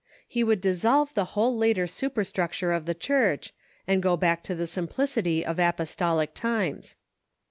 [0.27, 3.53] He would dissolve the whole later superstructure of the Church,
[3.87, 6.95] and go back to the simplicity of apostolic times.